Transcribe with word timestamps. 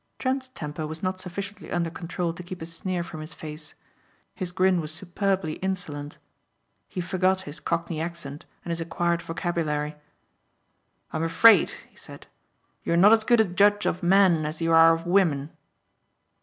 Trent's 0.17 0.49
temper 0.49 0.87
was 0.87 1.03
not 1.03 1.19
sufficiently 1.19 1.71
under 1.71 1.91
control 1.91 2.33
to 2.33 2.41
keep 2.41 2.59
a 2.59 2.65
sneer 2.65 3.03
from 3.03 3.21
his 3.21 3.35
face. 3.35 3.75
His 4.33 4.51
grin 4.51 4.81
was 4.81 4.91
superbly 4.91 5.57
insolent. 5.57 6.17
He 6.87 7.01
forgot 7.01 7.41
his 7.41 7.59
cockney 7.59 8.01
accent 8.01 8.47
and 8.65 8.71
his 8.71 8.81
acquired 8.81 9.21
vocabulary. 9.21 9.95
"I'm 11.13 11.21
afraid," 11.21 11.73
he 11.87 11.97
said, 11.97 12.25
"you 12.83 12.93
are 12.93 12.97
not 12.97 13.13
as 13.13 13.23
good 13.23 13.41
a 13.41 13.45
judge 13.45 13.85
of 13.85 14.01
men 14.01 14.43
as 14.43 14.59
you 14.59 14.73
are 14.73 14.91
of 14.91 15.05
women." 15.05 15.51